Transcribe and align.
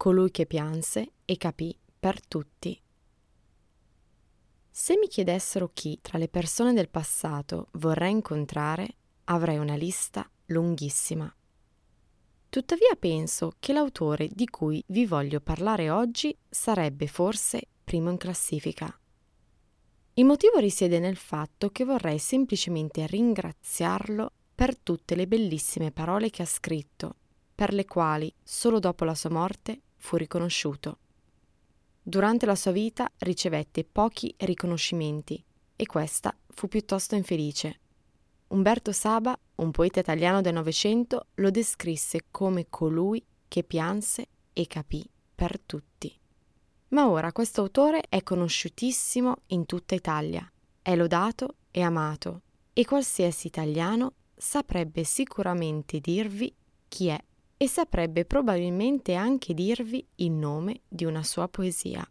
colui 0.00 0.30
che 0.30 0.46
pianse 0.46 1.12
e 1.26 1.36
capì 1.36 1.78
per 1.98 2.26
tutti. 2.26 2.80
Se 4.70 4.96
mi 4.96 5.06
chiedessero 5.08 5.72
chi 5.74 5.98
tra 6.00 6.16
le 6.16 6.28
persone 6.28 6.72
del 6.72 6.88
passato 6.88 7.66
vorrei 7.72 8.12
incontrare, 8.12 8.94
avrei 9.24 9.58
una 9.58 9.74
lista 9.74 10.26
lunghissima. 10.46 11.30
Tuttavia 12.48 12.96
penso 12.98 13.52
che 13.58 13.74
l'autore 13.74 14.30
di 14.32 14.46
cui 14.46 14.82
vi 14.86 15.04
voglio 15.04 15.42
parlare 15.42 15.90
oggi 15.90 16.34
sarebbe 16.48 17.06
forse 17.06 17.60
primo 17.84 18.08
in 18.08 18.16
classifica. 18.16 18.98
Il 20.14 20.24
motivo 20.24 20.56
risiede 20.60 20.98
nel 20.98 21.16
fatto 21.16 21.68
che 21.68 21.84
vorrei 21.84 22.18
semplicemente 22.18 23.06
ringraziarlo 23.06 24.32
per 24.54 24.78
tutte 24.78 25.14
le 25.14 25.26
bellissime 25.26 25.92
parole 25.92 26.30
che 26.30 26.40
ha 26.40 26.46
scritto 26.46 27.16
per 27.54 27.74
le 27.74 27.84
quali, 27.84 28.32
solo 28.42 28.78
dopo 28.78 29.04
la 29.04 29.14
sua 29.14 29.28
morte, 29.28 29.82
fu 30.00 30.16
riconosciuto. 30.16 30.98
Durante 32.02 32.46
la 32.46 32.56
sua 32.56 32.72
vita 32.72 33.08
ricevette 33.18 33.84
pochi 33.84 34.34
riconoscimenti 34.38 35.42
e 35.76 35.86
questa 35.86 36.34
fu 36.48 36.66
piuttosto 36.66 37.14
infelice. 37.14 37.78
Umberto 38.48 38.90
Saba, 38.90 39.38
un 39.56 39.70
poeta 39.70 40.00
italiano 40.00 40.40
del 40.40 40.54
Novecento, 40.54 41.26
lo 41.34 41.50
descrisse 41.50 42.26
come 42.30 42.66
colui 42.68 43.24
che 43.46 43.62
pianse 43.62 44.28
e 44.52 44.66
capì 44.66 45.08
per 45.34 45.60
tutti. 45.60 46.18
Ma 46.88 47.08
ora 47.08 47.30
questo 47.30 47.60
autore 47.60 48.02
è 48.08 48.22
conosciutissimo 48.22 49.42
in 49.48 49.66
tutta 49.66 49.94
Italia, 49.94 50.50
è 50.82 50.96
lodato 50.96 51.56
e 51.70 51.82
amato 51.82 52.42
e 52.72 52.84
qualsiasi 52.84 53.46
italiano 53.46 54.14
saprebbe 54.34 55.04
sicuramente 55.04 56.00
dirvi 56.00 56.52
chi 56.88 57.06
è 57.08 57.22
e 57.62 57.68
saprebbe 57.68 58.24
probabilmente 58.24 59.12
anche 59.12 59.52
dirvi 59.52 60.02
il 60.14 60.30
nome 60.30 60.80
di 60.88 61.04
una 61.04 61.22
sua 61.22 61.46
poesia. 61.46 62.02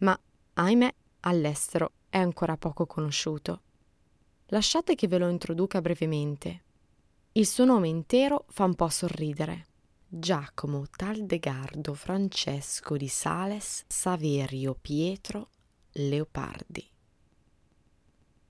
Ma, 0.00 0.20
ahimè, 0.52 0.94
all'estero 1.20 1.92
è 2.10 2.18
ancora 2.18 2.58
poco 2.58 2.84
conosciuto. 2.84 3.62
Lasciate 4.48 4.94
che 4.94 5.08
ve 5.08 5.16
lo 5.16 5.30
introduca 5.30 5.80
brevemente. 5.80 6.62
Il 7.32 7.46
suo 7.46 7.64
nome 7.64 7.88
intero 7.88 8.44
fa 8.48 8.64
un 8.64 8.74
po' 8.74 8.90
sorridere. 8.90 9.68
Giacomo 10.06 10.84
Taldegardo 10.94 11.94
Francesco 11.94 12.98
di 12.98 13.08
Sales 13.08 13.84
Saverio 13.86 14.76
Pietro 14.78 15.48
Leopardi. 15.92 16.86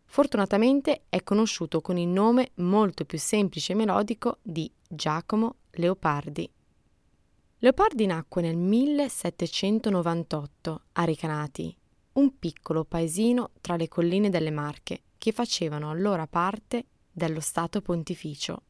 Fortunatamente 0.06 1.04
è 1.08 1.22
conosciuto 1.22 1.80
con 1.80 1.96
il 1.96 2.08
nome 2.08 2.50
molto 2.56 3.04
più 3.04 3.16
semplice 3.16 3.74
e 3.74 3.76
melodico 3.76 4.38
di 4.42 4.68
Giacomo 4.88 5.58
Leopardi. 5.78 6.50
Leopardi 7.58 8.06
nacque 8.06 8.42
nel 8.42 8.56
1798 8.56 10.82
a 10.92 11.04
Recanati, 11.04 11.76
un 12.12 12.38
piccolo 12.38 12.84
paesino 12.84 13.50
tra 13.60 13.76
le 13.76 13.88
colline 13.88 14.30
delle 14.30 14.50
Marche 14.50 15.02
che 15.18 15.32
facevano 15.32 15.90
allora 15.90 16.26
parte 16.26 16.84
dello 17.10 17.40
Stato 17.40 17.80
Pontificio. 17.80 18.62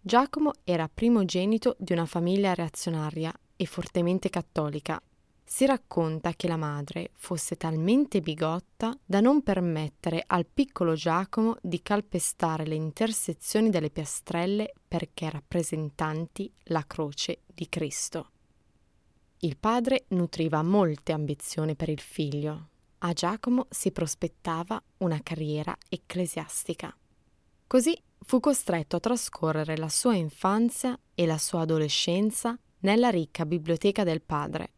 Giacomo 0.00 0.52
era 0.64 0.90
primogenito 0.92 1.76
di 1.78 1.92
una 1.92 2.06
famiglia 2.06 2.54
reazionaria 2.54 3.32
e 3.56 3.66
fortemente 3.66 4.30
cattolica 4.30 5.00
si 5.52 5.66
racconta 5.66 6.34
che 6.34 6.46
la 6.46 6.56
madre 6.56 7.10
fosse 7.14 7.56
talmente 7.56 8.20
bigotta 8.20 8.96
da 9.04 9.18
non 9.18 9.42
permettere 9.42 10.22
al 10.24 10.46
piccolo 10.46 10.94
Giacomo 10.94 11.56
di 11.60 11.82
calpestare 11.82 12.64
le 12.64 12.76
intersezioni 12.76 13.68
delle 13.68 13.90
piastrelle 13.90 14.72
perché 14.86 15.28
rappresentanti 15.28 16.50
la 16.66 16.84
croce 16.86 17.40
di 17.52 17.68
Cristo. 17.68 18.30
Il 19.38 19.56
padre 19.56 20.04
nutriva 20.10 20.62
molte 20.62 21.10
ambizioni 21.10 21.74
per 21.74 21.88
il 21.88 22.00
figlio. 22.00 22.68
A 22.98 23.12
Giacomo 23.12 23.66
si 23.70 23.90
prospettava 23.90 24.80
una 24.98 25.18
carriera 25.20 25.76
ecclesiastica. 25.88 26.96
Così 27.66 28.00
fu 28.20 28.38
costretto 28.38 28.94
a 28.94 29.00
trascorrere 29.00 29.76
la 29.76 29.88
sua 29.88 30.14
infanzia 30.14 30.96
e 31.12 31.26
la 31.26 31.38
sua 31.38 31.62
adolescenza 31.62 32.56
nella 32.82 33.10
ricca 33.10 33.44
biblioteca 33.44 34.04
del 34.04 34.22
padre 34.22 34.74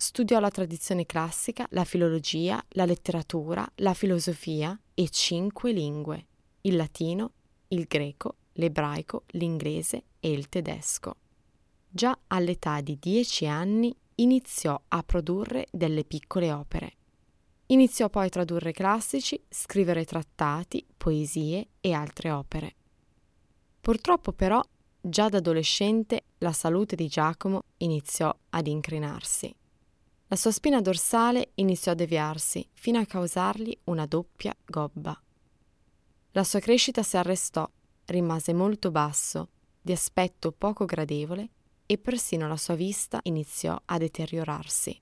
studiò 0.00 0.40
la 0.40 0.50
tradizione 0.50 1.04
classica, 1.04 1.66
la 1.70 1.84
filologia, 1.84 2.64
la 2.70 2.86
letteratura, 2.86 3.70
la 3.76 3.92
filosofia 3.92 4.78
e 4.94 5.10
cinque 5.10 5.72
lingue, 5.72 6.26
il 6.62 6.76
latino, 6.76 7.32
il 7.68 7.84
greco, 7.84 8.36
l'ebraico, 8.54 9.24
l'inglese 9.32 10.04
e 10.18 10.32
il 10.32 10.48
tedesco. 10.48 11.16
Già 11.86 12.18
all'età 12.28 12.80
di 12.80 12.96
dieci 12.98 13.46
anni 13.46 13.94
iniziò 14.16 14.80
a 14.88 15.02
produrre 15.02 15.66
delle 15.70 16.04
piccole 16.04 16.50
opere. 16.50 16.94
Iniziò 17.66 18.08
poi 18.08 18.26
a 18.26 18.30
tradurre 18.30 18.72
classici, 18.72 19.38
scrivere 19.50 20.06
trattati, 20.06 20.84
poesie 20.96 21.68
e 21.78 21.92
altre 21.92 22.30
opere. 22.30 22.74
Purtroppo 23.82 24.32
però, 24.32 24.62
già 24.98 25.28
da 25.28 25.38
adolescente, 25.38 26.24
la 26.38 26.52
salute 26.52 26.96
di 26.96 27.06
Giacomo 27.06 27.64
iniziò 27.78 28.34
ad 28.48 28.66
incrinarsi. 28.66 29.54
La 30.30 30.36
sua 30.36 30.52
spina 30.52 30.80
dorsale 30.80 31.50
iniziò 31.54 31.90
a 31.90 31.96
deviarsi 31.96 32.64
fino 32.70 33.00
a 33.00 33.04
causargli 33.04 33.76
una 33.86 34.06
doppia 34.06 34.54
gobba. 34.64 35.20
La 36.30 36.44
sua 36.44 36.60
crescita 36.60 37.02
si 37.02 37.16
arrestò, 37.16 37.68
rimase 38.04 38.52
molto 38.52 38.92
basso, 38.92 39.48
di 39.82 39.90
aspetto 39.90 40.52
poco 40.52 40.84
gradevole 40.84 41.48
e 41.84 41.98
persino 41.98 42.46
la 42.46 42.56
sua 42.56 42.76
vista 42.76 43.18
iniziò 43.24 43.76
a 43.84 43.98
deteriorarsi. 43.98 45.00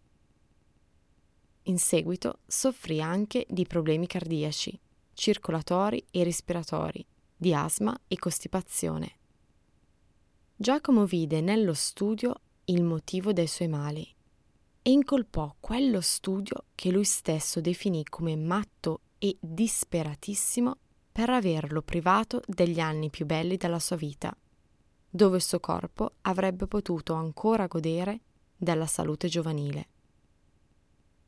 In 1.65 1.79
seguito 1.79 2.39
soffrì 2.47 3.03
anche 3.03 3.45
di 3.51 3.67
problemi 3.67 4.07
cardiaci, 4.07 4.81
circolatori 5.13 6.07
e 6.11 6.25
respiratori, 6.25 7.05
di 7.37 7.53
asma 7.53 7.95
e 8.09 8.17
costipazione. 8.17 9.17
Giacomo 10.57 11.05
vide 11.05 11.43
nello 11.43 11.75
studio 11.75 12.35
il 12.65 12.83
motivo 12.83 13.35
dei 13.35 13.47
suoi 13.47 13.69
mali 13.69 14.17
e 14.89 14.93
incolpò 14.93 15.55
quello 15.61 16.01
studio 16.01 16.65
che 16.75 16.91
lui 16.91 17.05
stesso 17.05 17.61
definì 17.61 18.05
come 18.05 18.37
matto 18.37 19.01
e 19.19 19.37
disperatissimo 19.39 20.79
per 21.13 21.29
averlo 21.29 21.83
privato 21.83 22.41
degli 22.47 22.81
anni 22.81 23.11
più 23.11 23.27
belli 23.27 23.59
della 23.59 23.81
sua 23.81 23.97
vita, 23.97 24.35
dove 25.11 25.37
il 25.37 25.43
suo 25.43 25.61
corpo 25.61 26.13
avrebbe 26.23 26.67
potuto 26.67 27.13
ancora 27.13 27.67
godere 27.67 28.21
della 28.57 28.87
salute 28.87 29.29
giovanile. 29.29 29.89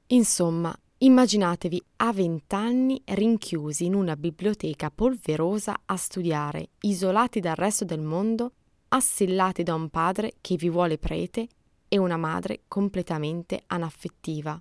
Insomma, 0.06 0.74
immaginatevi 0.96 1.84
a 1.96 2.14
vent'anni 2.14 3.02
rinchiusi 3.04 3.84
in 3.84 3.94
una 3.94 4.16
biblioteca 4.16 4.90
polverosa 4.90 5.82
a 5.84 5.96
studiare, 5.98 6.70
isolati 6.80 7.40
dal 7.40 7.56
resto 7.56 7.84
del 7.84 8.00
mondo, 8.00 8.52
assillati 8.88 9.62
da 9.62 9.74
un 9.74 9.90
padre 9.90 10.36
che 10.40 10.56
vi 10.56 10.70
vuole 10.70 10.96
prete 10.96 11.46
e 11.92 11.98
una 11.98 12.16
madre 12.16 12.62
completamente 12.68 13.64
anaffettiva, 13.66 14.56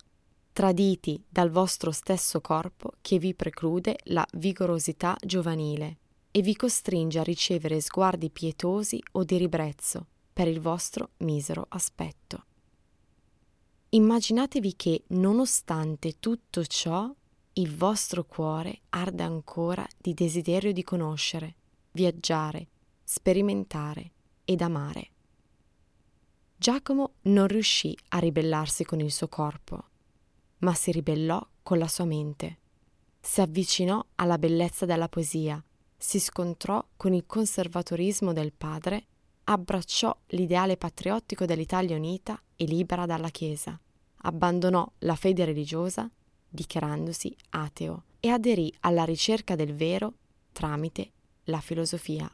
traditi 0.52 1.24
dal 1.30 1.52
vostro 1.52 1.92
stesso 1.92 2.42
corpo 2.42 2.94
che 3.02 3.20
vi 3.20 3.36
preclude 3.36 4.00
la 4.06 4.26
vigorosità 4.34 5.16
giovanile 5.24 5.98
e 6.32 6.42
vi 6.42 6.56
costringe 6.56 7.20
a 7.20 7.24
ricevere 7.24 7.82
sguardi 7.82 8.32
pietosi 8.32 9.00
o 9.12 9.24
di 9.24 9.38
ribrezzo 9.38 10.08
per 10.34 10.48
il 10.48 10.60
vostro 10.60 11.12
misero 11.18 11.68
aspetto. 11.70 12.46
Immaginatevi 13.90 14.76
che, 14.76 15.04
nonostante 15.10 16.20
tutto 16.20 16.66
ciò, 16.66 17.14
il 17.54 17.76
vostro 17.76 18.24
cuore 18.26 18.82
arda 18.90 19.26
ancora 19.26 19.86
di 19.96 20.16
desiderio 20.16 20.74
di 20.74 20.84
conoscere, 20.84 21.56
viaggiare, 21.92 22.68
sperimentare 23.04 24.12
ed 24.46 24.62
amare. 24.62 25.12
Giacomo 26.62 27.14
non 27.22 27.48
riuscì 27.48 27.98
a 28.10 28.18
ribellarsi 28.18 28.84
con 28.84 29.00
il 29.00 29.14
suo 29.14 29.30
corpo, 29.30 29.82
ma 30.58 30.74
si 30.74 30.92
ribellò 30.92 31.42
con 31.64 31.78
la 31.78 31.88
sua 31.88 32.04
mente. 32.04 32.58
Si 33.22 33.40
avvicinò 33.40 34.06
alla 34.16 34.38
bellezza 34.38 34.86
della 34.86 35.08
poesia, 35.08 35.64
si 35.96 36.20
scontrò 36.20 36.86
con 36.98 37.14
il 37.14 37.24
conservatorismo 37.26 38.34
del 38.34 38.52
padre, 38.52 39.06
abbracciò 39.46 40.14
l'ideale 40.28 40.76
patriottico 40.76 41.46
dell'Italia 41.46 41.96
unita 41.96 42.38
e 42.58 42.66
libera 42.66 43.06
dalla 43.06 43.30
Chiesa. 43.30 43.80
Abbandonò 44.24 44.86
la 45.00 45.16
fede 45.16 45.46
religiosa, 45.46 46.12
dichiarandosi 46.50 47.34
ateo, 47.52 48.04
e 48.20 48.28
aderì 48.32 48.74
alla 48.82 49.06
ricerca 49.06 49.56
del 49.56 49.74
vero 49.74 50.14
tramite 50.52 51.12
la 51.46 51.62
filosofia. 51.62 52.30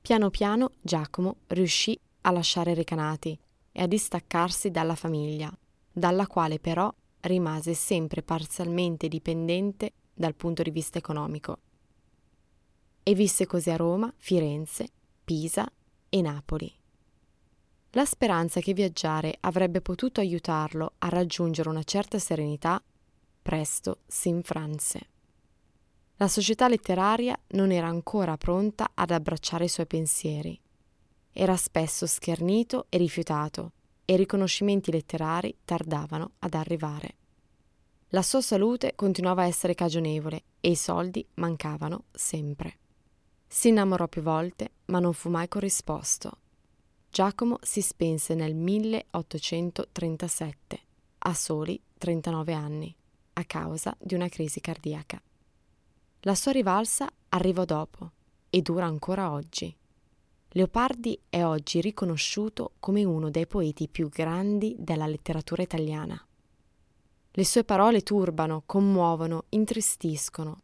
Piano 0.00 0.30
piano 0.30 0.70
Giacomo 0.80 1.38
riuscì 1.48 1.98
a 2.28 2.32
lasciare 2.32 2.74
Recanati 2.74 3.38
e 3.72 3.82
a 3.82 3.86
distaccarsi 3.86 4.70
dalla 4.70 4.94
famiglia, 4.94 5.50
dalla 5.90 6.26
quale 6.26 6.58
però 6.58 6.92
rimase 7.20 7.72
sempre 7.74 8.22
parzialmente 8.22 9.08
dipendente 9.08 9.92
dal 10.12 10.34
punto 10.34 10.62
di 10.62 10.70
vista 10.70 10.98
economico. 10.98 11.58
E 13.02 13.14
visse 13.14 13.46
così 13.46 13.70
a 13.70 13.76
Roma, 13.76 14.12
Firenze, 14.16 14.88
Pisa 15.24 15.66
e 16.10 16.20
Napoli. 16.20 16.70
La 17.92 18.04
speranza 18.04 18.60
che 18.60 18.74
viaggiare 18.74 19.38
avrebbe 19.40 19.80
potuto 19.80 20.20
aiutarlo 20.20 20.92
a 20.98 21.08
raggiungere 21.08 21.70
una 21.70 21.82
certa 21.82 22.18
serenità 22.18 22.82
presto 23.40 24.00
si 24.06 24.28
infranse. 24.28 25.00
La 26.16 26.28
società 26.28 26.68
letteraria 26.68 27.38
non 27.52 27.70
era 27.70 27.86
ancora 27.86 28.36
pronta 28.36 28.90
ad 28.92 29.10
abbracciare 29.12 29.64
i 29.64 29.68
suoi 29.68 29.86
pensieri. 29.86 30.60
Era 31.32 31.56
spesso 31.56 32.06
schernito 32.06 32.86
e 32.88 32.98
rifiutato 32.98 33.72
e 34.04 34.14
i 34.14 34.16
riconoscimenti 34.16 34.90
letterari 34.90 35.54
tardavano 35.64 36.32
ad 36.40 36.54
arrivare. 36.54 37.14
La 38.12 38.22
sua 38.22 38.40
salute 38.40 38.94
continuava 38.94 39.42
a 39.42 39.46
essere 39.46 39.74
cagionevole 39.74 40.44
e 40.60 40.70
i 40.70 40.76
soldi 40.76 41.26
mancavano 41.34 42.04
sempre. 42.10 42.78
Si 43.46 43.68
innamorò 43.68 44.08
più 44.08 44.22
volte, 44.22 44.70
ma 44.86 44.98
non 44.98 45.12
fu 45.12 45.28
mai 45.28 45.46
corrisposto. 45.48 46.38
Giacomo 47.10 47.58
si 47.62 47.82
spense 47.82 48.34
nel 48.34 48.54
1837, 48.54 50.80
a 51.18 51.34
soli 51.34 51.78
39 51.98 52.52
anni, 52.52 52.94
a 53.34 53.44
causa 53.44 53.94
di 53.98 54.14
una 54.14 54.28
crisi 54.28 54.60
cardiaca. 54.60 55.20
La 56.20 56.34
sua 56.34 56.52
rivalsa 56.52 57.10
arrivò 57.30 57.64
dopo 57.64 58.12
e 58.50 58.62
dura 58.62 58.86
ancora 58.86 59.32
oggi. 59.32 59.74
Leopardi 60.52 61.20
è 61.28 61.44
oggi 61.44 61.82
riconosciuto 61.82 62.72
come 62.80 63.04
uno 63.04 63.30
dei 63.30 63.46
poeti 63.46 63.86
più 63.86 64.08
grandi 64.08 64.74
della 64.78 65.06
letteratura 65.06 65.62
italiana. 65.62 66.20
Le 67.30 67.44
sue 67.44 67.64
parole 67.64 68.02
turbano, 68.02 68.62
commuovono, 68.64 69.44
intristiscono, 69.50 70.58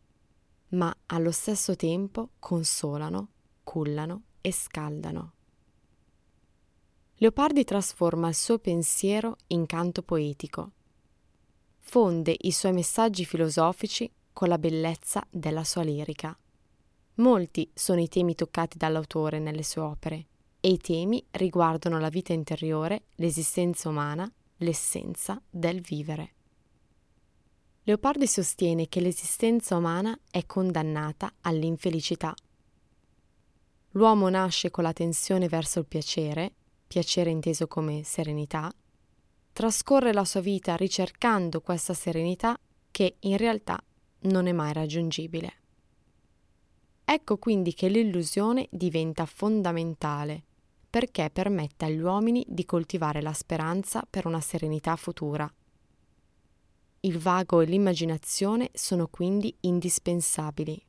ma 0.70 0.94
allo 1.06 1.30
stesso 1.30 1.76
tempo 1.76 2.30
consolano, 2.38 3.28
cullano 3.62 4.22
e 4.40 4.52
scaldano. 4.52 5.32
Leopardi 7.16 7.62
trasforma 7.64 8.28
il 8.28 8.34
suo 8.34 8.58
pensiero 8.58 9.36
in 9.48 9.66
canto 9.66 10.02
poetico. 10.02 10.70
Fonde 11.78 12.34
i 12.40 12.50
suoi 12.50 12.72
messaggi 12.72 13.24
filosofici 13.26 14.10
con 14.32 14.48
la 14.48 14.58
bellezza 14.58 15.24
della 15.30 15.62
sua 15.62 15.82
lirica. 15.82 16.36
Molti 17.16 17.70
sono 17.72 18.00
i 18.00 18.08
temi 18.08 18.34
toccati 18.34 18.76
dall'autore 18.76 19.38
nelle 19.38 19.62
sue 19.62 19.82
opere 19.82 20.26
e 20.58 20.70
i 20.70 20.78
temi 20.78 21.24
riguardano 21.32 22.00
la 22.00 22.08
vita 22.08 22.32
interiore, 22.32 23.04
l'esistenza 23.16 23.88
umana, 23.88 24.30
l'essenza 24.58 25.40
del 25.48 25.80
vivere. 25.80 26.32
Leopardi 27.84 28.26
sostiene 28.26 28.88
che 28.88 29.00
l'esistenza 29.00 29.76
umana 29.76 30.18
è 30.30 30.44
condannata 30.46 31.34
all'infelicità. 31.42 32.34
L'uomo 33.90 34.28
nasce 34.28 34.70
con 34.70 34.82
la 34.82 34.92
tensione 34.92 35.46
verso 35.46 35.78
il 35.78 35.86
piacere, 35.86 36.52
piacere 36.88 37.30
inteso 37.30 37.68
come 37.68 38.02
serenità, 38.02 38.72
trascorre 39.52 40.12
la 40.12 40.24
sua 40.24 40.40
vita 40.40 40.74
ricercando 40.74 41.60
questa 41.60 41.94
serenità 41.94 42.58
che 42.90 43.16
in 43.20 43.36
realtà 43.36 43.80
non 44.22 44.46
è 44.48 44.52
mai 44.52 44.72
raggiungibile. 44.72 45.63
Ecco 47.04 47.36
quindi 47.36 47.74
che 47.74 47.88
l'illusione 47.88 48.68
diventa 48.70 49.26
fondamentale 49.26 50.44
perché 50.94 51.28
permette 51.28 51.86
agli 51.86 51.98
uomini 51.98 52.44
di 52.48 52.64
coltivare 52.64 53.20
la 53.20 53.32
speranza 53.32 54.06
per 54.08 54.26
una 54.26 54.40
serenità 54.40 54.94
futura. 54.94 55.52
Il 57.00 57.18
vago 57.18 57.60
e 57.60 57.66
l'immaginazione 57.66 58.70
sono 58.72 59.08
quindi 59.08 59.52
indispensabili. 59.62 60.80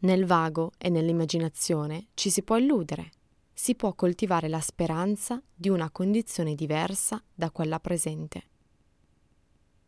Nel 0.00 0.26
vago 0.26 0.72
e 0.76 0.90
nell'immaginazione 0.90 2.08
ci 2.12 2.28
si 2.28 2.42
può 2.42 2.58
illudere, 2.58 3.10
si 3.52 3.74
può 3.74 3.94
coltivare 3.94 4.48
la 4.48 4.60
speranza 4.60 5.42
di 5.54 5.70
una 5.70 5.90
condizione 5.90 6.54
diversa 6.54 7.22
da 7.34 7.50
quella 7.50 7.80
presente. 7.80 8.42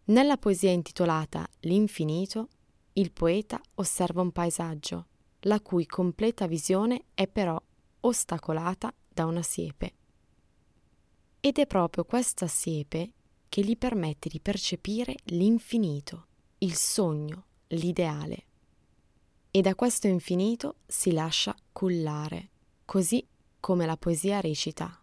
Nella 0.04 0.38
poesia 0.38 0.70
intitolata 0.70 1.46
L'infinito 1.60 2.48
il 2.94 3.10
poeta 3.12 3.60
osserva 3.74 4.20
un 4.20 4.32
paesaggio, 4.32 5.06
la 5.40 5.60
cui 5.60 5.86
completa 5.86 6.46
visione 6.46 7.04
è 7.14 7.26
però 7.26 7.60
ostacolata 8.00 8.92
da 9.08 9.24
una 9.24 9.42
siepe. 9.42 9.94
Ed 11.40 11.58
è 11.58 11.66
proprio 11.66 12.04
questa 12.04 12.46
siepe 12.46 13.12
che 13.48 13.62
gli 13.62 13.76
permette 13.76 14.28
di 14.28 14.40
percepire 14.40 15.14
l'infinito, 15.24 16.26
il 16.58 16.74
sogno, 16.74 17.44
l'ideale. 17.68 18.46
E 19.50 19.60
da 19.60 19.74
questo 19.74 20.06
infinito 20.06 20.76
si 20.86 21.12
lascia 21.12 21.54
cullare, 21.72 22.50
così 22.84 23.26
come 23.58 23.86
la 23.86 23.96
poesia 23.96 24.40
recita. 24.40 25.00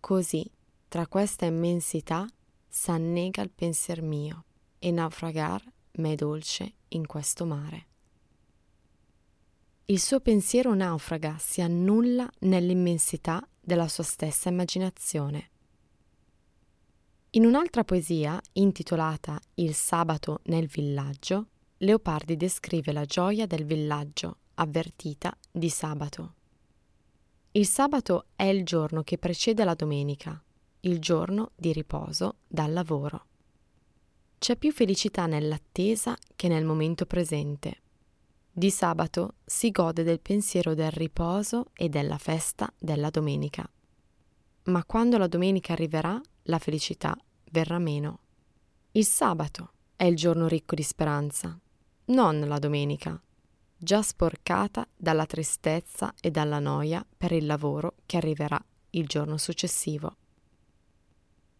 Così, 0.00 0.50
tra 0.88 1.06
questa 1.06 1.46
immensità, 1.46 2.26
s'annega 2.66 3.42
il 3.42 3.50
pensier 3.50 4.02
mio, 4.02 4.44
e 4.78 4.90
naufragar 4.90 5.62
m'è 5.98 6.14
dolce 6.14 6.74
in 6.88 7.06
questo 7.06 7.44
mare. 7.44 7.86
Il 9.86 10.00
suo 10.00 10.20
pensiero 10.20 10.74
naufraga, 10.74 11.36
si 11.38 11.60
annulla 11.60 12.28
nell'immensità 12.40 13.46
della 13.58 13.88
sua 13.88 14.04
stessa 14.04 14.48
immaginazione. 14.48 15.50
In 17.30 17.46
un'altra 17.46 17.84
poesia, 17.84 18.40
intitolata 18.52 19.38
Il 19.54 19.74
sabato 19.74 20.40
nel 20.44 20.66
villaggio, 20.66 21.48
Leopardi 21.78 22.36
descrive 22.36 22.92
la 22.92 23.04
gioia 23.04 23.46
del 23.46 23.64
villaggio, 23.64 24.38
avvertita 24.54 25.36
di 25.50 25.70
sabato. 25.70 26.34
Il 27.52 27.66
sabato 27.66 28.26
è 28.34 28.44
il 28.44 28.64
giorno 28.64 29.02
che 29.02 29.16
precede 29.16 29.64
la 29.64 29.74
domenica, 29.74 30.42
il 30.80 30.98
giorno 31.00 31.52
di 31.54 31.72
riposo 31.72 32.40
dal 32.46 32.72
lavoro. 32.72 33.27
C'è 34.38 34.56
più 34.56 34.72
felicità 34.72 35.26
nell'attesa 35.26 36.16
che 36.36 36.46
nel 36.46 36.64
momento 36.64 37.06
presente. 37.06 37.82
Di 38.52 38.70
sabato 38.70 39.34
si 39.44 39.70
gode 39.72 40.04
del 40.04 40.20
pensiero 40.20 40.74
del 40.74 40.92
riposo 40.92 41.66
e 41.74 41.88
della 41.88 42.18
festa 42.18 42.72
della 42.78 43.10
domenica. 43.10 43.68
Ma 44.64 44.84
quando 44.84 45.18
la 45.18 45.26
domenica 45.26 45.72
arriverà, 45.72 46.20
la 46.44 46.58
felicità 46.58 47.16
verrà 47.50 47.78
meno. 47.78 48.20
Il 48.92 49.04
sabato 49.04 49.72
è 49.96 50.04
il 50.04 50.14
giorno 50.14 50.46
ricco 50.46 50.76
di 50.76 50.84
speranza, 50.84 51.58
non 52.06 52.38
la 52.46 52.58
domenica, 52.60 53.20
già 53.76 54.02
sporcata 54.02 54.86
dalla 54.96 55.26
tristezza 55.26 56.14
e 56.20 56.30
dalla 56.30 56.60
noia 56.60 57.04
per 57.16 57.32
il 57.32 57.44
lavoro 57.44 57.96
che 58.06 58.16
arriverà 58.16 58.62
il 58.90 59.06
giorno 59.06 59.36
successivo. 59.36 60.16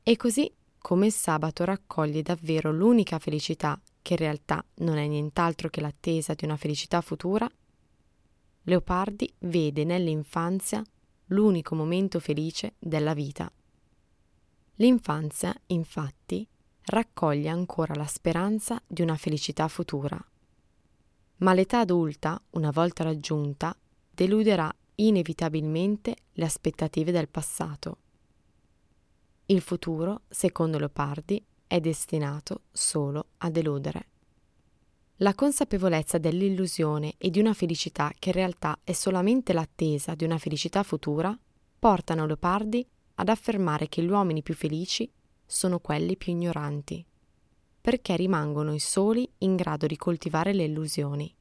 E 0.03 0.17
così 0.17 0.51
come 0.81 1.07
il 1.07 1.13
sabato 1.13 1.65
raccoglie 1.65 2.23
davvero 2.23 2.73
l'unica 2.73 3.19
felicità, 3.19 3.81
che 4.01 4.15
in 4.15 4.19
realtà 4.19 4.65
non 4.77 4.97
è 4.97 5.07
nient'altro 5.07 5.69
che 5.69 5.81
l'attesa 5.81 6.35
di 6.35 6.45
una 6.45 6.57
felicità 6.57 7.01
futura, 7.01 7.51
Leopardi 8.63 9.33
vede 9.41 9.85
nell'infanzia 9.85 10.85
l'unico 11.27 11.75
momento 11.75 12.21
felice 12.21 12.75
della 12.79 13.15
vita. 13.15 13.51
L'infanzia, 14.77 15.55
infatti, 15.67 16.47
raccoglie 16.83 17.49
ancora 17.49 17.95
la 17.95 18.07
speranza 18.07 18.81
di 18.87 19.03
una 19.03 19.17
felicità 19.17 19.69
futura. 19.69 20.23
Ma 21.39 21.55
l'età 21.55 21.81
adulta, 21.81 22.41
una 22.51 22.71
volta 22.71 23.05
raggiunta, 23.05 23.77
deluderà 24.11 24.71
inevitabilmente 24.97 26.17
le 26.33 26.45
aspettative 26.45 27.11
del 27.11 27.29
passato 27.29 27.99
il 29.51 29.63
futuro, 29.63 30.23
secondo 30.29 30.79
Leopardi, 30.79 31.43
è 31.67 31.81
destinato 31.81 32.63
solo 32.71 33.29
a 33.39 33.51
deludere. 33.51 34.07
La 35.17 35.35
consapevolezza 35.35 36.19
dell'illusione 36.19 37.15
e 37.17 37.31
di 37.31 37.41
una 37.41 37.55
felicità 37.55 38.13
che 38.19 38.29
in 38.29 38.35
realtà 38.35 38.79
è 38.85 38.93
solamente 38.93 39.55
l'attesa 39.55 40.15
di 40.15 40.25
una 40.25 40.37
felicità 40.37 40.83
futura 40.83 41.37
portano 41.79 42.27
Leopardi 42.27 42.87
ad 43.15 43.29
affermare 43.29 43.89
che 43.89 44.03
gli 44.03 44.11
uomini 44.11 44.43
più 44.43 44.55
felici 44.55 45.11
sono 45.47 45.79
quelli 45.79 46.17
più 46.17 46.33
ignoranti, 46.33 47.05
perché 47.81 48.17
rimangono 48.17 48.75
i 48.75 48.79
soli 48.79 49.29
in 49.39 49.57
grado 49.57 49.87
di 49.87 49.97
coltivare 49.97 50.53
le 50.53 50.65
illusioni. 50.65 51.35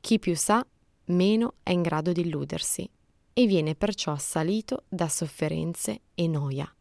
Chi 0.00 0.18
più 0.20 0.36
sa, 0.36 0.64
meno 1.06 1.54
è 1.64 1.72
in 1.72 1.82
grado 1.82 2.12
di 2.12 2.20
illudersi, 2.20 2.88
e 3.32 3.46
viene 3.46 3.74
perciò 3.74 4.12
assalito 4.12 4.84
da 4.88 5.08
sofferenze 5.08 6.02
e 6.14 6.28
noia. 6.28 6.72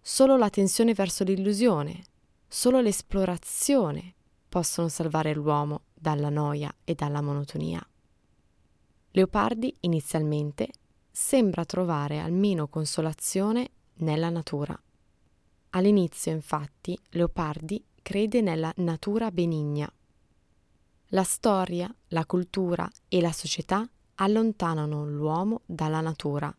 Solo 0.00 0.36
la 0.36 0.48
tensione 0.48 0.94
verso 0.94 1.24
l'illusione, 1.24 2.04
solo 2.48 2.80
l'esplorazione 2.80 4.14
possono 4.48 4.88
salvare 4.88 5.34
l'uomo 5.34 5.82
dalla 5.94 6.30
noia 6.30 6.74
e 6.84 6.94
dalla 6.94 7.20
monotonia. 7.20 7.86
Leopardi 9.12 9.76
inizialmente 9.80 10.70
sembra 11.10 11.64
trovare 11.64 12.18
almeno 12.18 12.68
consolazione 12.68 13.70
nella 13.94 14.30
natura. 14.30 14.80
All'inizio, 15.70 16.32
infatti, 16.32 16.98
Leopardi 17.10 17.84
crede 18.00 18.40
nella 18.40 18.72
natura 18.76 19.30
benigna. 19.30 19.92
La 21.08 21.24
storia, 21.24 21.92
la 22.08 22.24
cultura 22.24 22.88
e 23.08 23.20
la 23.20 23.32
società 23.32 23.88
allontanano 24.16 25.04
l'uomo 25.04 25.62
dalla 25.66 26.00
natura 26.00 26.54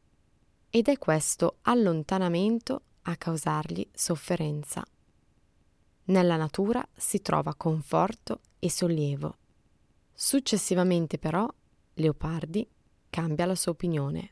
ed 0.70 0.88
è 0.88 0.98
questo 0.98 1.58
allontanamento 1.64 2.82
a 3.04 3.16
causargli 3.16 3.88
sofferenza. 3.94 4.86
Nella 6.06 6.36
natura 6.36 6.86
si 6.96 7.22
trova 7.22 7.56
conforto 7.56 8.42
e 8.60 8.70
sollievo. 8.70 9.38
Successivamente 10.14 11.18
però 11.18 11.48
Leopardi 11.96 12.68
cambia 13.10 13.46
la 13.46 13.56
sua 13.56 13.72
opinione. 13.72 14.32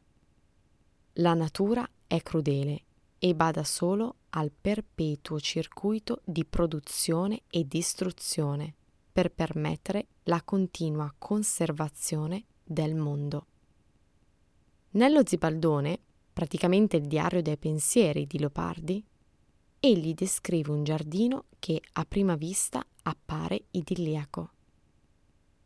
La 1.14 1.34
natura 1.34 1.88
è 2.08 2.22
crudele 2.22 2.84
e 3.20 3.36
bada 3.36 3.64
solo 3.64 4.16
al 4.30 4.52
perpetuo 4.52 5.40
circuito 5.40 6.22
di 6.24 6.46
produzione 6.46 7.42
e 7.50 7.68
distruzione 7.68 8.74
per 9.12 9.32
permettere 9.32 10.08
la 10.24 10.42
continua 10.44 11.14
conservazione 11.18 12.46
del 12.64 12.96
mondo. 12.96 13.46
Nello 14.92 15.26
Zibaldone, 15.26 16.00
praticamente 16.40 16.96
il 16.96 17.06
diario 17.06 17.42
dei 17.42 17.58
pensieri 17.58 18.26
di 18.26 18.40
Leopardi, 18.40 19.06
egli 19.78 20.14
descrive 20.14 20.72
un 20.72 20.86
giardino 20.86 21.48
che 21.60 21.82
a 21.92 22.06
prima 22.06 22.36
vista 22.36 22.82
appare 23.04 23.66
idilliaco. 23.72 24.50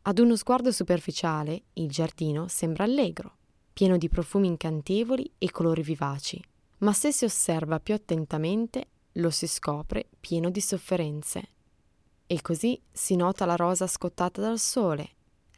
Ad 0.02 0.18
uno 0.18 0.34
sguardo 0.34 0.72
superficiale 0.72 1.62
il 1.74 1.88
giardino 1.88 2.48
sembra 2.48 2.82
allegro, 2.82 3.36
pieno 3.72 3.96
di 3.96 4.08
profumi 4.08 4.48
incantevoli 4.48 5.34
e 5.38 5.52
colori 5.52 5.82
vivaci, 5.82 6.42
ma 6.78 6.92
se 6.92 7.12
si 7.12 7.24
osserva 7.24 7.78
più 7.78 7.94
attentamente 7.94 8.88
lo 9.12 9.30
si 9.30 9.46
scopre 9.46 10.08
pieno 10.18 10.50
di 10.50 10.60
sofferenze. 10.60 11.50
E 12.26 12.42
così 12.42 12.82
si 12.90 13.14
nota 13.14 13.44
la 13.44 13.54
rosa 13.54 13.86
scottata 13.86 14.40
dal 14.40 14.58
sole, 14.58 15.08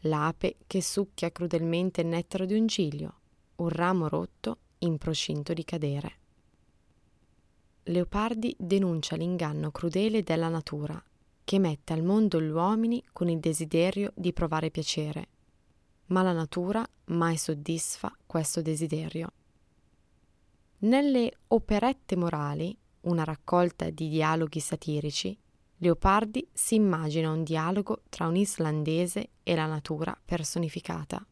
l'ape 0.00 0.56
che 0.66 0.82
succhia 0.82 1.32
crudelmente 1.32 2.02
il 2.02 2.08
nettaro 2.08 2.44
di 2.44 2.52
un 2.52 2.66
giglio, 2.66 3.14
un 3.56 3.70
ramo 3.70 4.08
rotto 4.08 4.58
in 4.78 4.98
procinto 4.98 5.52
di 5.52 5.64
cadere. 5.64 6.12
Leopardi 7.84 8.54
denuncia 8.58 9.16
l'inganno 9.16 9.70
crudele 9.70 10.22
della 10.22 10.48
natura 10.48 11.02
che 11.44 11.58
mette 11.60 11.92
al 11.92 12.02
mondo 12.02 12.40
gli 12.40 12.48
uomini 12.48 13.00
con 13.12 13.28
il 13.28 13.38
desiderio 13.38 14.12
di 14.16 14.32
provare 14.32 14.72
piacere, 14.72 15.28
ma 16.06 16.22
la 16.22 16.32
natura 16.32 16.84
mai 17.06 17.36
soddisfa 17.36 18.12
questo 18.26 18.62
desiderio. 18.62 19.32
Nelle 20.78 21.32
operette 21.46 22.16
morali, 22.16 22.76
una 23.02 23.22
raccolta 23.22 23.88
di 23.90 24.08
dialoghi 24.08 24.58
satirici, 24.58 25.38
Leopardi 25.76 26.48
si 26.52 26.74
immagina 26.74 27.30
un 27.30 27.44
dialogo 27.44 28.02
tra 28.08 28.26
un 28.26 28.34
islandese 28.34 29.28
e 29.42 29.54
la 29.54 29.66
natura 29.66 30.18
personificata. 30.24 31.24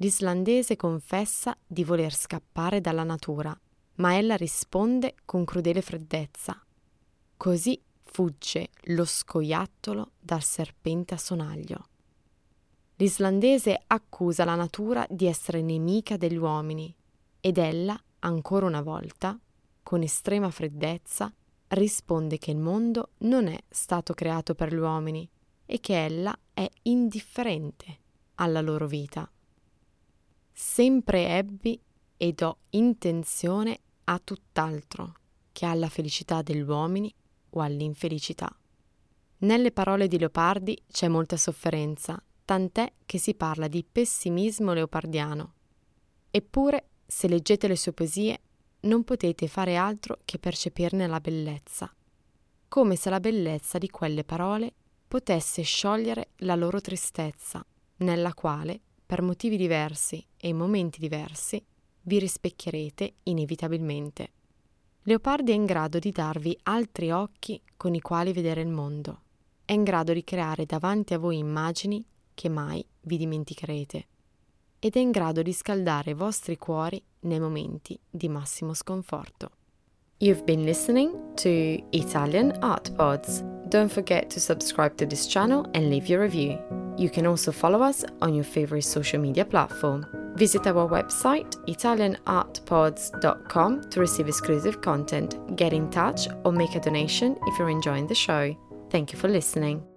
L'islandese 0.00 0.76
confessa 0.76 1.56
di 1.66 1.82
voler 1.82 2.14
scappare 2.14 2.80
dalla 2.80 3.02
natura, 3.02 3.58
ma 3.96 4.16
ella 4.16 4.36
risponde 4.36 5.16
con 5.24 5.44
crudele 5.44 5.82
freddezza. 5.82 6.64
Così 7.36 7.80
fugge 8.04 8.68
lo 8.82 9.04
scoiattolo 9.04 10.12
dal 10.20 10.42
serpente 10.42 11.14
a 11.14 11.18
sonaglio. 11.18 11.88
L'islandese 12.94 13.82
accusa 13.88 14.44
la 14.44 14.54
natura 14.54 15.04
di 15.10 15.26
essere 15.26 15.62
nemica 15.62 16.16
degli 16.16 16.36
uomini 16.36 16.94
ed 17.40 17.58
ella, 17.58 18.00
ancora 18.20 18.66
una 18.66 18.82
volta, 18.82 19.36
con 19.82 20.02
estrema 20.02 20.50
freddezza, 20.50 21.32
risponde 21.68 22.38
che 22.38 22.52
il 22.52 22.58
mondo 22.58 23.10
non 23.18 23.48
è 23.48 23.58
stato 23.68 24.14
creato 24.14 24.54
per 24.54 24.72
gli 24.72 24.78
uomini 24.78 25.28
e 25.66 25.80
che 25.80 26.04
ella 26.04 26.38
è 26.54 26.68
indifferente 26.82 27.98
alla 28.36 28.60
loro 28.60 28.86
vita. 28.86 29.28
Sempre 30.60 31.28
ebbi 31.36 31.80
ed 32.16 32.42
ho 32.42 32.58
intenzione 32.70 33.78
a 34.04 34.18
tutt'altro 34.18 35.14
che 35.52 35.64
alla 35.66 35.88
felicità 35.88 36.42
degli 36.42 36.62
uomini 36.62 37.14
o 37.50 37.60
all'infelicità. 37.60 38.52
Nelle 39.38 39.70
parole 39.70 40.08
di 40.08 40.18
Leopardi 40.18 40.76
c'è 40.90 41.06
molta 41.06 41.36
sofferenza, 41.36 42.20
tant'è 42.44 42.92
che 43.06 43.18
si 43.18 43.36
parla 43.36 43.68
di 43.68 43.84
pessimismo 43.84 44.72
leopardiano. 44.72 45.52
Eppure, 46.28 46.88
se 47.06 47.28
leggete 47.28 47.68
le 47.68 47.76
sue 47.76 47.92
poesie, 47.92 48.40
non 48.80 49.04
potete 49.04 49.46
fare 49.46 49.76
altro 49.76 50.18
che 50.24 50.40
percepirne 50.40 51.06
la 51.06 51.20
bellezza, 51.20 51.88
come 52.66 52.96
se 52.96 53.10
la 53.10 53.20
bellezza 53.20 53.78
di 53.78 53.88
quelle 53.90 54.24
parole 54.24 54.74
potesse 55.06 55.62
sciogliere 55.62 56.30
la 56.38 56.56
loro 56.56 56.80
tristezza, 56.80 57.64
nella 57.98 58.34
quale, 58.34 58.80
per 59.08 59.22
motivi 59.22 59.56
diversi 59.56 60.22
e 60.36 60.48
in 60.48 60.58
momenti 60.58 61.00
diversi, 61.00 61.64
vi 62.02 62.18
rispecchierete 62.18 63.14
inevitabilmente. 63.22 64.32
Leopardi 65.04 65.52
è 65.52 65.54
in 65.54 65.64
grado 65.64 65.98
di 65.98 66.10
darvi 66.10 66.54
altri 66.64 67.10
occhi 67.10 67.58
con 67.74 67.94
i 67.94 68.02
quali 68.02 68.34
vedere 68.34 68.60
il 68.60 68.68
mondo. 68.68 69.22
È 69.64 69.72
in 69.72 69.82
grado 69.82 70.12
di 70.12 70.22
creare 70.24 70.66
davanti 70.66 71.14
a 71.14 71.18
voi 71.18 71.38
immagini 71.38 72.04
che 72.34 72.50
mai 72.50 72.84
vi 73.00 73.16
dimenticherete. 73.16 74.06
Ed 74.78 74.94
è 74.94 74.98
in 74.98 75.10
grado 75.10 75.40
di 75.40 75.54
scaldare 75.54 76.10
i 76.10 76.14
vostri 76.14 76.58
cuori 76.58 77.02
nei 77.20 77.40
momenti 77.40 77.98
di 78.10 78.28
massimo 78.28 78.74
sconforto. 78.74 79.52
You've 80.18 80.44
been 80.44 80.64
listening 80.64 81.32
to 81.36 81.48
Italian 81.92 82.54
Art 82.60 82.92
Pods. 82.94 83.40
Don't 83.68 83.90
forget 83.90 84.30
to 84.34 84.38
subscribe 84.38 84.96
to 84.96 85.06
this 85.06 85.26
channel 85.26 85.66
and 85.72 85.88
leave 85.88 86.08
your 86.08 86.20
review. 86.20 86.87
You 86.98 87.08
can 87.08 87.26
also 87.26 87.52
follow 87.52 87.80
us 87.80 88.04
on 88.20 88.34
your 88.34 88.44
favorite 88.44 88.82
social 88.82 89.20
media 89.20 89.44
platform. 89.44 90.04
Visit 90.34 90.66
our 90.66 90.88
website 90.88 91.54
italianartpods.com 91.66 93.90
to 93.90 94.00
receive 94.00 94.26
exclusive 94.28 94.80
content, 94.80 95.56
get 95.56 95.72
in 95.72 95.88
touch, 95.90 96.26
or 96.44 96.52
make 96.52 96.74
a 96.74 96.80
donation 96.80 97.38
if 97.46 97.58
you're 97.58 97.70
enjoying 97.70 98.08
the 98.08 98.14
show. 98.14 98.56
Thank 98.90 99.12
you 99.12 99.18
for 99.18 99.28
listening. 99.28 99.87